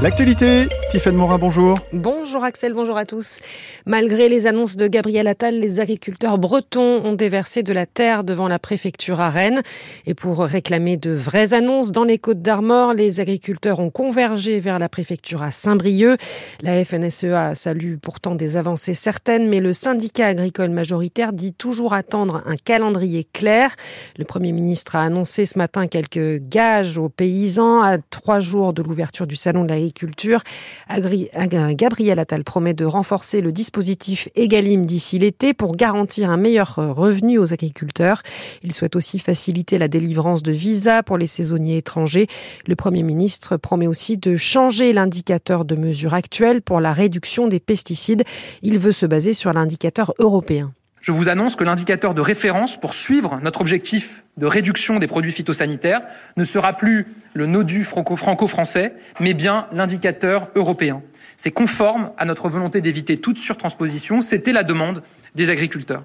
L'actualité, 0.00 0.68
Morin, 1.12 1.38
bonjour. 1.38 1.76
Bonjour 1.92 2.44
Axel, 2.44 2.72
bonjour 2.72 2.96
à 2.96 3.04
tous. 3.04 3.40
Malgré 3.84 4.30
les 4.30 4.46
annonces 4.46 4.76
de 4.76 4.86
Gabriel 4.86 5.28
Attal, 5.28 5.60
les 5.60 5.80
agriculteurs 5.80 6.38
bretons 6.38 7.04
ont 7.04 7.12
déversé 7.12 7.62
de 7.62 7.74
la 7.74 7.84
terre 7.84 8.24
devant 8.24 8.48
la 8.48 8.58
préfecture 8.58 9.20
à 9.20 9.28
Rennes. 9.28 9.62
Et 10.06 10.14
pour 10.14 10.38
réclamer 10.40 10.96
de 10.96 11.10
vraies 11.10 11.52
annonces 11.52 11.92
dans 11.92 12.04
les 12.04 12.16
Côtes 12.18 12.40
d'Armor, 12.40 12.94
les 12.94 13.20
agriculteurs 13.20 13.80
ont 13.80 13.90
convergé 13.90 14.60
vers 14.60 14.78
la 14.78 14.88
préfecture 14.88 15.42
à 15.42 15.50
Saint-Brieuc. 15.50 16.18
La 16.62 16.82
FNSEA 16.82 17.54
salue 17.54 17.96
pourtant 17.96 18.34
des 18.34 18.56
avancées 18.56 18.94
certaines, 18.94 19.46
mais 19.46 19.60
le 19.60 19.74
syndicat 19.74 20.28
agricole 20.28 20.70
majoritaire 20.70 21.34
dit 21.34 21.52
toujours 21.52 21.92
attendre 21.92 22.42
un 22.46 22.56
calendrier 22.56 23.24
clair. 23.24 23.76
Le 24.18 24.24
Premier 24.24 24.52
ministre 24.52 24.96
a 24.96 25.02
annoncé 25.02 25.44
ce 25.44 25.58
matin 25.58 25.86
quelques 25.86 26.38
gages 26.48 26.96
aux 26.96 27.10
paysans 27.10 27.82
à 27.82 27.98
trois 27.98 28.40
jours 28.40 28.72
de 28.72 28.82
l'ouverture 28.82 29.26
du 29.26 29.36
salon 29.36 29.64
de 29.64 29.68
l'agriculture 29.68 30.42
Gabriel 30.88 32.18
Attal 32.18 32.44
promet 32.44 32.74
de 32.74 32.84
renforcer 32.84 33.40
le 33.40 33.52
dispositif 33.52 34.28
Egalim 34.34 34.86
d'ici 34.86 35.18
l'été 35.18 35.54
pour 35.54 35.76
garantir 35.76 36.30
un 36.30 36.36
meilleur 36.36 36.76
revenu 36.76 37.38
aux 37.38 37.52
agriculteurs. 37.52 38.22
Il 38.62 38.72
souhaite 38.72 38.96
aussi 38.96 39.18
faciliter 39.18 39.78
la 39.78 39.88
délivrance 39.88 40.42
de 40.42 40.52
visas 40.52 41.02
pour 41.02 41.18
les 41.18 41.26
saisonniers 41.26 41.78
étrangers. 41.78 42.26
Le 42.66 42.76
Premier 42.76 43.02
ministre 43.02 43.56
promet 43.56 43.86
aussi 43.86 44.18
de 44.18 44.36
changer 44.36 44.92
l'indicateur 44.92 45.64
de 45.64 45.74
mesure 45.74 46.14
actuel 46.14 46.62
pour 46.62 46.80
la 46.80 46.92
réduction 46.92 47.48
des 47.48 47.60
pesticides. 47.60 48.24
Il 48.62 48.78
veut 48.78 48.92
se 48.92 49.06
baser 49.06 49.34
sur 49.34 49.52
l'indicateur 49.52 50.14
européen. 50.18 50.72
Je 51.00 51.12
vous 51.12 51.28
annonce 51.28 51.56
que 51.56 51.64
l'indicateur 51.64 52.12
de 52.12 52.20
référence 52.20 52.76
pour 52.76 52.94
suivre 52.94 53.38
notre 53.42 53.60
objectif 53.60 54.22
de 54.38 54.46
réduction 54.46 54.98
des 54.98 55.06
produits 55.06 55.32
phytosanitaires 55.32 56.02
ne 56.36 56.44
sera 56.44 56.72
plus 56.72 57.06
le 57.34 57.46
NODU 57.46 57.84
franco-français, 57.84 58.94
mais 59.20 59.34
bien 59.34 59.66
l'indicateur 59.72 60.48
européen. 60.54 61.02
C'est 61.36 61.50
conforme 61.50 62.10
à 62.16 62.24
notre 62.24 62.48
volonté 62.48 62.80
d'éviter 62.80 63.18
toute 63.18 63.38
surtransposition. 63.38 64.22
C'était 64.22 64.52
la 64.52 64.62
demande 64.62 65.02
des 65.34 65.50
agriculteurs. 65.50 66.04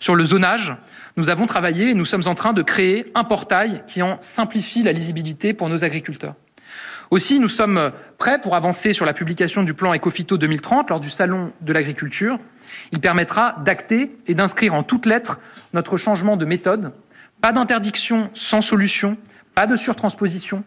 Sur 0.00 0.16
le 0.16 0.24
zonage, 0.24 0.74
nous 1.16 1.30
avons 1.30 1.46
travaillé 1.46 1.90
et 1.90 1.94
nous 1.94 2.04
sommes 2.04 2.26
en 2.26 2.34
train 2.34 2.52
de 2.52 2.62
créer 2.62 3.10
un 3.14 3.24
portail 3.24 3.82
qui 3.86 4.02
en 4.02 4.16
simplifie 4.20 4.82
la 4.82 4.92
lisibilité 4.92 5.52
pour 5.54 5.68
nos 5.68 5.84
agriculteurs. 5.84 6.34
Aussi, 7.10 7.40
nous 7.40 7.48
sommes 7.48 7.90
prêts 8.18 8.40
pour 8.40 8.54
avancer 8.54 8.92
sur 8.92 9.04
la 9.04 9.12
publication 9.12 9.62
du 9.64 9.74
plan 9.74 9.92
Ecofito 9.92 10.36
2030 10.36 10.90
lors 10.90 11.00
du 11.00 11.10
Salon 11.10 11.52
de 11.60 11.72
l'agriculture. 11.72 12.38
Il 12.92 13.00
permettra 13.00 13.56
d'acter 13.64 14.16
et 14.28 14.34
d'inscrire 14.34 14.74
en 14.74 14.84
toutes 14.84 15.06
lettres 15.06 15.40
notre 15.72 15.96
changement 15.96 16.36
de 16.36 16.44
méthode. 16.44 16.92
Pas 17.40 17.52
d'interdiction 17.52 18.30
sans 18.34 18.60
solution, 18.60 19.16
pas 19.54 19.66
de 19.66 19.76
surtransposition, 19.76 20.62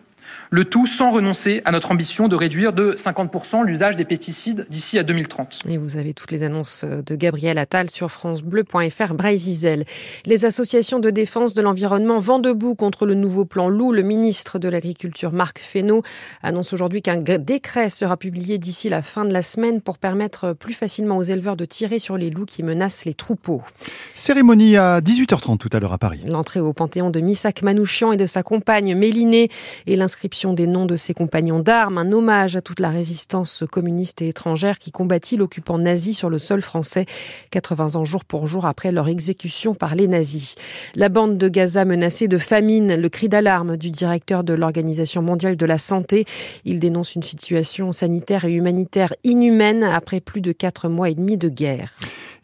le 0.49 0.65
tout 0.65 0.85
sans 0.85 1.09
renoncer 1.09 1.61
à 1.65 1.71
notre 1.71 1.91
ambition 1.91 2.27
de 2.27 2.35
réduire 2.35 2.73
de 2.73 2.93
50% 2.93 3.63
l'usage 3.63 3.95
des 3.95 4.05
pesticides 4.05 4.65
d'ici 4.69 4.99
à 4.99 5.03
2030. 5.03 5.59
Et 5.69 5.77
vous 5.77 5.97
avez 5.97 6.13
toutes 6.13 6.31
les 6.31 6.43
annonces 6.43 6.83
de 6.83 7.15
Gabriel 7.15 7.57
Attal 7.57 7.89
sur 7.89 8.11
francebleu.fr 8.11 9.13
Braille 9.13 9.85
Les 10.25 10.45
associations 10.45 10.99
de 10.99 11.09
défense 11.09 11.53
de 11.53 11.61
l'environnement 11.61 12.19
vont 12.19 12.39
debout 12.39 12.75
contre 12.75 13.05
le 13.05 13.15
nouveau 13.15 13.45
plan 13.45 13.69
loup. 13.69 13.91
Le 13.91 14.01
ministre 14.01 14.59
de 14.59 14.67
l'Agriculture, 14.67 15.31
Marc 15.31 15.59
Fesneau, 15.59 16.03
annonce 16.41 16.73
aujourd'hui 16.73 17.01
qu'un 17.01 17.17
décret 17.17 17.89
sera 17.89 18.17
publié 18.17 18.57
d'ici 18.57 18.89
la 18.89 19.01
fin 19.01 19.25
de 19.25 19.33
la 19.33 19.43
semaine 19.43 19.81
pour 19.81 19.97
permettre 19.97 20.53
plus 20.53 20.73
facilement 20.73 21.17
aux 21.17 21.23
éleveurs 21.23 21.55
de 21.55 21.65
tirer 21.65 21.99
sur 21.99 22.17
les 22.17 22.29
loups 22.29 22.45
qui 22.45 22.63
menacent 22.63 23.05
les 23.05 23.13
troupeaux. 23.13 23.61
Cérémonie 24.15 24.77
à 24.77 24.99
18h30 25.01 25.57
tout 25.57 25.69
à 25.73 25.79
l'heure 25.79 25.93
à 25.93 25.97
Paris. 25.97 26.21
L'entrée 26.25 26.59
au 26.59 26.73
Panthéon 26.73 27.09
de 27.09 27.19
Missak 27.19 27.61
Manouchian 27.61 28.11
et 28.11 28.17
de 28.17 28.25
sa 28.25 28.43
compagne 28.43 28.95
Mélinée 28.95 29.49
et 29.87 29.95
l'inscription 29.95 30.22
des 30.53 30.67
noms 30.67 30.85
de 30.85 30.95
ses 30.95 31.13
compagnons 31.13 31.59
d'armes, 31.59 31.97
un 31.97 32.11
hommage 32.13 32.55
à 32.55 32.61
toute 32.61 32.79
la 32.79 32.89
résistance 32.89 33.65
communiste 33.69 34.21
et 34.21 34.29
étrangère 34.29 34.79
qui 34.79 34.89
combattit 34.89 35.35
l'occupant 35.35 35.77
nazi 35.77 36.13
sur 36.13 36.29
le 36.29 36.39
sol 36.39 36.61
français 36.61 37.05
80 37.51 37.95
ans 37.95 38.05
jour 38.05 38.23
pour 38.23 38.47
jour 38.47 38.65
après 38.65 38.93
leur 38.93 39.09
exécution 39.09 39.75
par 39.75 39.95
les 39.95 40.07
nazis. 40.07 40.55
La 40.95 41.09
bande 41.09 41.37
de 41.37 41.49
Gaza 41.49 41.83
menacée 41.83 42.29
de 42.29 42.37
famine, 42.37 42.95
le 42.95 43.09
cri 43.09 43.27
d'alarme 43.27 43.75
du 43.75 43.91
directeur 43.91 44.45
de 44.45 44.53
l'Organisation 44.53 45.21
mondiale 45.21 45.57
de 45.57 45.65
la 45.65 45.77
santé. 45.77 46.23
Il 46.63 46.79
dénonce 46.79 47.15
une 47.15 47.23
situation 47.23 47.91
sanitaire 47.91 48.45
et 48.45 48.53
humanitaire 48.53 49.13
inhumaine 49.25 49.83
après 49.83 50.21
plus 50.21 50.41
de 50.41 50.53
quatre 50.53 50.87
mois 50.87 51.09
et 51.09 51.15
demi 51.15 51.35
de 51.37 51.49
guerre. 51.49 51.91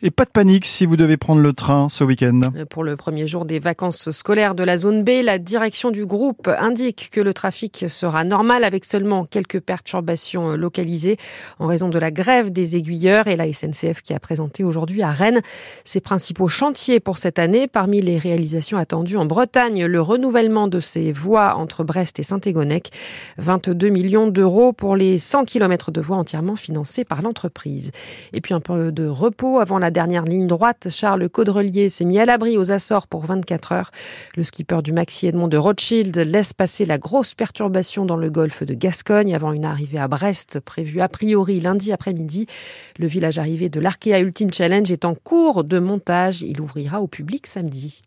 Et 0.02 0.12
pas 0.12 0.24
de 0.24 0.30
panique 0.30 0.64
si 0.64 0.86
vous 0.86 0.96
devez 0.96 1.18
prendre 1.18 1.42
le 1.42 1.52
train 1.52 1.90
ce 1.90 2.06
week-end. 2.06 2.40
Pour 2.70 2.86
le 2.86 2.96
premier 2.96 3.28
jour 3.28 3.44
des 3.44 3.60
vacances 3.60 4.12
scolaires 4.12 4.56
de 4.56 4.64
la 4.64 4.78
zone 4.78 5.04
B, 5.04 5.10
la 5.22 5.40
direction 5.40 5.92
du 5.92 6.06
groupe 6.06 6.48
indique 6.48 7.10
que 7.12 7.20
le 7.20 7.34
trafic 7.34 7.84
sera 7.90 8.24
normal 8.24 8.64
avec 8.64 8.86
seulement 8.86 9.26
quelques 9.26 9.60
perturbations 9.60 10.56
localisées 10.56 11.18
en 11.60 11.68
raison 11.68 11.90
de 11.90 12.00
la 12.00 12.12
grève 12.12 12.50
des 12.50 12.78
aiguilleurs 12.78 13.28
et 13.28 13.36
la 13.36 13.52
SNCF 13.52 14.02
qui 14.02 14.14
a 14.14 14.22
présenté 14.22 14.64
aujourd'hui 14.64 15.04
à 15.04 15.12
Rennes 15.12 15.42
ses 15.84 16.00
principaux 16.00 16.48
chantiers 16.48 17.02
pour 17.02 17.18
cette 17.18 17.38
année. 17.38 17.68
Parmi 17.68 18.02
les 18.02 18.18
réalisations 18.20 18.78
attendues 18.78 19.18
en 19.18 19.26
Bretagne, 19.26 19.84
le 19.84 20.02
renouvellement 20.02 20.70
de 20.70 20.80
ces 20.80 21.12
voies 21.12 21.56
entre 21.56 21.84
Brest 21.84 22.20
et 22.20 22.24
Saint-Égonec, 22.24 22.90
22 23.38 23.90
millions 23.90 24.28
d'euros 24.28 24.72
pour 24.72 24.96
les 24.96 25.20
100 25.20 25.44
km 25.44 25.92
de 25.92 26.00
voies 26.00 26.16
entièrement 26.16 26.56
financées 26.56 27.04
par 27.04 27.22
l'entreprise. 27.22 27.92
Et 28.32 28.40
puis 28.40 28.54
un 28.54 28.62
peu 28.62 28.94
de 28.94 29.06
repos 29.06 29.60
avant 29.60 29.78
la 29.90 29.92
dernière 29.92 30.26
ligne 30.26 30.46
droite, 30.46 30.90
Charles 30.92 31.28
Caudrelier 31.30 31.90
s'est 31.90 32.06
mis 32.06 32.20
à 32.20 32.26
l'abri 32.28 32.60
aux 32.60 32.70
Açores 32.70 33.08
pour 33.08 33.26
24 33.26 33.72
heures. 33.72 33.92
Le 34.36 34.44
skipper 34.44 34.84
du 34.84 34.94
Maxi 34.94 35.26
Edmond 35.26 35.48
de 35.48 35.58
Rothschild 35.58 36.16
laisse 36.16 36.54
passer 36.54 36.86
la 36.86 37.00
grosse 37.00 37.34
perturbation 37.34 38.06
dans 38.06 38.16
le 38.16 38.30
golfe 38.30 38.62
de 38.62 38.76
Gascogne 38.76 39.34
avant 39.34 39.52
une 39.52 39.66
arrivée 39.66 39.98
à 39.98 40.08
Brest 40.08 40.60
prévue 40.60 41.02
a 41.02 41.10
priori 41.10 41.60
lundi 41.60 41.92
après-midi. 41.92 42.46
Le 43.00 43.08
village 43.08 43.40
arrivé 43.40 43.68
de 43.68 43.80
l'Arkea 43.80 44.20
Ultimate 44.20 44.54
Challenge 44.54 44.92
est 44.92 45.06
en 45.06 45.16
cours 45.16 45.64
de 45.64 45.80
montage. 45.80 46.44
Il 46.44 46.62
ouvrira 46.62 47.02
au 47.02 47.08
public 47.08 47.48
samedi. 47.48 48.04